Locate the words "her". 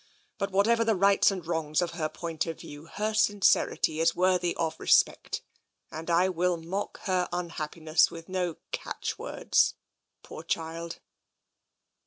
1.91-2.09, 2.85-3.13, 7.03-7.29